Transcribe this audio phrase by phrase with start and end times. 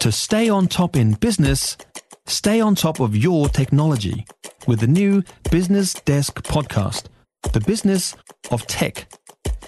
[0.00, 1.76] To stay on top in business,
[2.24, 4.24] stay on top of your technology
[4.66, 7.08] with the new Business Desk podcast,
[7.52, 8.16] The Business
[8.50, 9.12] of Tech.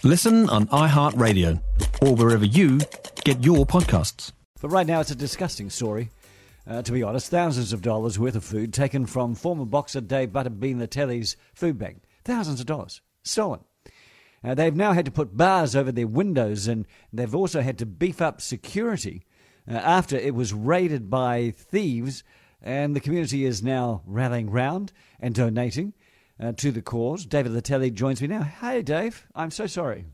[0.03, 1.61] Listen on iHeartRadio
[2.01, 2.81] or wherever you
[3.25, 4.33] get your podcasts.
[4.63, 6.09] But right now, it's a disgusting story.
[6.67, 10.31] Uh, to be honest, thousands of dollars worth of food taken from former boxer Dave
[10.31, 12.05] Butterbean Letele's food bank.
[12.25, 13.61] Thousands of dollars stolen.
[14.43, 17.85] Uh, they've now had to put bars over their windows and they've also had to
[17.85, 19.27] beef up security
[19.67, 22.25] after it was raided by thieves.
[22.65, 25.95] And the community is now rallying round and donating
[26.39, 27.27] uh, to the cause.
[27.27, 28.43] David Letele joins me now.
[28.43, 29.27] Hey, Dave.
[29.35, 30.05] I'm so sorry.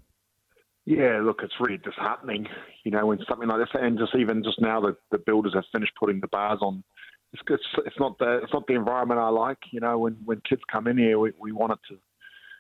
[0.87, 2.47] Yeah, look, it's really disheartening,
[2.85, 5.65] you know, when something like this, and just even just now that the builders have
[5.71, 6.83] finished putting the bars on.
[7.35, 9.99] It's, it's, it's not the it's not the environment I like, you know.
[9.99, 11.99] When when kids come in here, we, we want it to,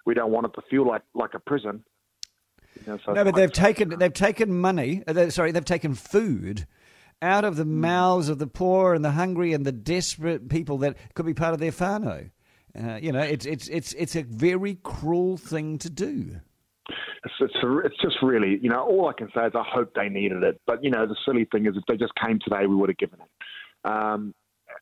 [0.04, 1.82] we don't want it to feel like like a prison.
[2.76, 5.02] You know, so no, but they've taken they've taken money.
[5.06, 6.66] Uh, sorry, they've taken food
[7.20, 7.80] out of the hmm.
[7.80, 11.54] mouths of the poor and the hungry and the desperate people that could be part
[11.54, 12.30] of their whānau.
[12.78, 16.40] Uh, you know, it's it's it's it's a very cruel thing to do
[17.24, 20.08] it's, it's, it's just really, you know, all I can say is I hope they
[20.08, 20.60] needed it.
[20.66, 22.98] But, you know, the silly thing is if they just came today, we would have
[22.98, 23.90] given it.
[23.90, 24.34] Um,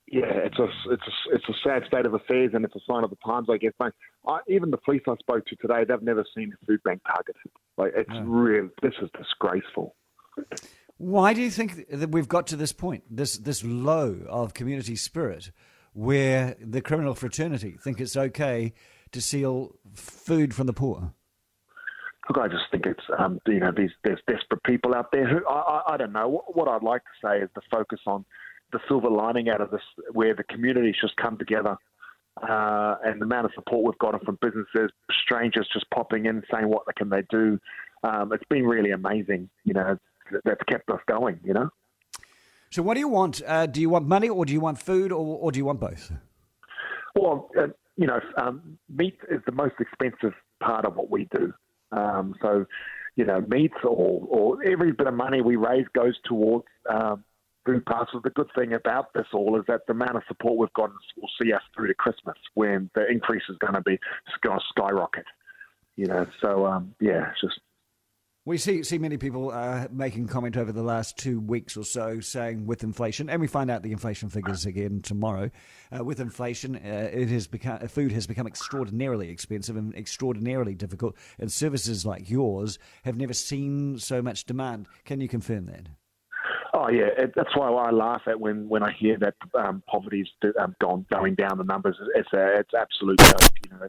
[0.08, 3.02] yeah, it's a it's a it's a sad state of affairs, and it's a sign
[3.02, 3.72] of the times, I guess.
[3.78, 3.92] But
[4.26, 7.50] I, even the police I spoke to today, they've never seen a food bank targeted.
[7.76, 8.22] Like it's oh.
[8.22, 8.68] real.
[8.82, 9.96] This is disgraceful.
[10.98, 14.96] Why do you think that we've got to this point, this this low of community
[14.96, 15.50] spirit,
[15.92, 18.72] where the criminal fraternity think it's okay
[19.12, 21.12] to steal food from the poor?
[22.28, 25.46] Look, I just think it's um, you know there's there's desperate people out there who
[25.46, 26.28] I, I, I don't know.
[26.28, 28.24] What, what I'd like to say is the focus on
[28.72, 31.76] the silver lining out of this, where the communities just come together,
[32.42, 34.90] uh, and the amount of support we've gotten from businesses,
[35.22, 37.60] strangers just popping in saying what can they do.
[38.02, 39.50] Um, it's been really amazing.
[39.64, 39.98] You know,
[40.44, 41.40] that's kept us going.
[41.44, 41.70] You know.
[42.70, 43.42] So, what do you want?
[43.46, 45.80] Uh, do you want money, or do you want food, or, or do you want
[45.80, 46.12] both?
[47.14, 51.52] Well, uh, you know, um, meat is the most expensive part of what we do.
[51.92, 52.66] Um, so,
[53.16, 57.24] you know, meats or, or every bit of money we raise goes towards um,
[57.64, 58.22] food parcels.
[58.22, 61.30] The good thing about this all is that the amount of support we've gotten will
[61.40, 63.98] see us through to Christmas when the increase is going to be
[64.42, 65.24] going to skyrocket.
[65.96, 67.60] You know, so um, yeah, it's just
[68.46, 72.20] we see see many people uh, making comment over the last two weeks or so,
[72.20, 75.50] saying with inflation, and we find out the inflation figures again tomorrow.
[75.94, 81.16] Uh, with inflation, uh, it has become food has become extraordinarily expensive and extraordinarily difficult,
[81.40, 84.86] and services like yours have never seen so much demand.
[85.04, 85.88] Can you confirm that?
[86.72, 90.28] Oh yeah, it, that's why I laugh at when, when I hear that um, poverty's
[90.60, 91.58] um, gone going down.
[91.58, 93.50] The numbers, it's a, it's absolute joke.
[93.64, 93.88] You know,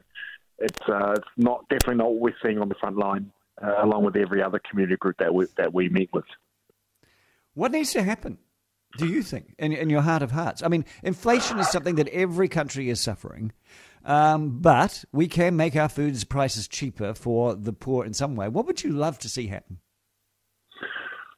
[0.58, 3.32] it's uh, it's not definitely not what we're seeing on the front line
[3.62, 6.26] uh, along with every other community group that we, that we meet with.
[7.54, 8.38] What needs to happen,
[8.98, 10.62] do you think, in, in your heart of hearts?
[10.62, 13.52] I mean, inflation is something that every country is suffering,
[14.06, 18.48] um, but we can make our foods prices cheaper for the poor in some way.
[18.48, 19.80] What would you love to see happen?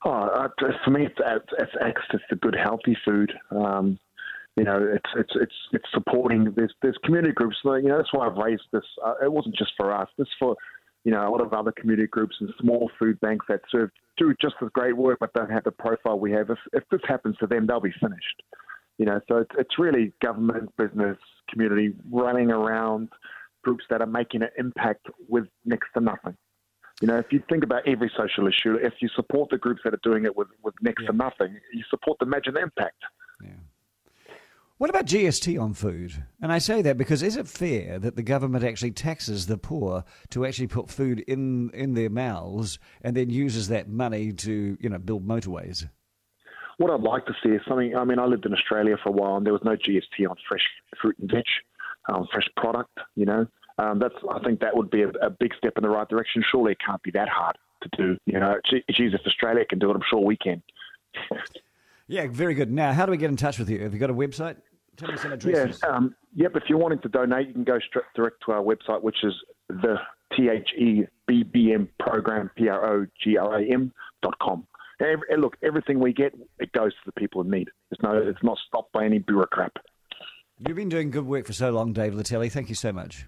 [0.06, 0.47] Oh, uh,
[0.84, 1.19] for me, it's,
[1.57, 3.34] it's access to good, healthy food.
[3.51, 4.00] Um,
[4.56, 6.51] you know, it's it's it's it's supporting.
[6.56, 7.57] There's there's community groups.
[7.63, 8.84] You know, that's why I've raised this.
[9.06, 10.09] Uh, it wasn't just for us.
[10.18, 10.56] This for
[11.03, 14.33] you know, a lot of other community groups and small food banks that serve do
[14.41, 16.49] just as great work, but don't have the profile we have.
[16.49, 18.43] If, if this happens to them, they'll be finished.
[18.97, 21.17] You know, so it's, it's really government, business,
[21.49, 23.09] community running around
[23.63, 26.35] groups that are making an impact with next to nothing.
[27.01, 29.93] You know, if you think about every social issue, if you support the groups that
[29.93, 31.11] are doing it with, with next yeah.
[31.11, 33.01] to nothing, you support the imagine impact.
[34.79, 36.23] What about GST on food?
[36.41, 40.06] And I say that because is it fair that the government actually taxes the poor
[40.29, 44.89] to actually put food in, in their mouths and then uses that money to, you
[44.89, 45.89] know, build motorways?
[46.78, 47.94] What I'd like to see is something.
[47.94, 50.38] I mean, I lived in Australia for a while, and there was no GST on
[50.47, 50.66] fresh
[51.01, 51.44] fruit and veg,
[52.07, 52.97] um, fresh product.
[53.16, 53.47] You know,
[53.79, 54.16] um, that's.
[54.31, 56.41] I think that would be a, a, big step in the right direction.
[56.50, 58.18] Surely it can't be that hard to do.
[58.25, 60.63] You know, geez, if Australia can do it, I'm sure we can.
[62.07, 62.72] yeah, very good.
[62.72, 63.83] Now, how do we get in touch with you?
[63.83, 64.56] Have you got a website?
[65.00, 65.80] Tell me some addresses.
[65.81, 66.56] Yeah, um, yep.
[66.56, 69.34] If you're wanting to donate, you can go straight direct to our website, which is
[69.69, 69.96] the
[70.36, 74.38] T H E B B M program P R O G R A M dot
[74.42, 74.68] com.
[75.38, 77.69] Look, everything we get, it goes to the people in need.
[77.92, 79.72] It's no, it's not stopped by any bureaucrat.
[80.57, 82.51] You've been doing good work for so long, Dave Letele.
[82.51, 83.25] Thank you so much.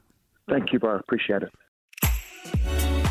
[0.50, 0.98] Thank you, bro.
[0.98, 1.52] Appreciate it.